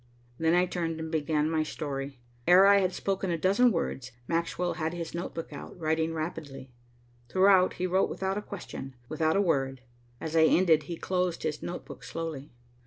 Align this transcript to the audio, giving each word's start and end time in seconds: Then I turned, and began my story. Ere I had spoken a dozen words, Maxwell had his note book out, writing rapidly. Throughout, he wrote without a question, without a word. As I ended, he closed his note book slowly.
Then 0.39 0.55
I 0.55 0.65
turned, 0.65 0.99
and 0.99 1.11
began 1.11 1.47
my 1.47 1.61
story. 1.61 2.17
Ere 2.47 2.65
I 2.65 2.79
had 2.79 2.91
spoken 2.91 3.29
a 3.29 3.37
dozen 3.37 3.71
words, 3.71 4.11
Maxwell 4.27 4.73
had 4.81 4.95
his 4.95 5.13
note 5.13 5.35
book 5.35 5.53
out, 5.53 5.79
writing 5.79 6.11
rapidly. 6.15 6.71
Throughout, 7.29 7.73
he 7.73 7.85
wrote 7.85 8.09
without 8.09 8.35
a 8.35 8.41
question, 8.41 8.95
without 9.09 9.35
a 9.37 9.41
word. 9.41 9.81
As 10.19 10.35
I 10.35 10.45
ended, 10.45 10.81
he 10.89 10.97
closed 10.97 11.43
his 11.43 11.61
note 11.61 11.85
book 11.85 12.03
slowly. 12.03 12.51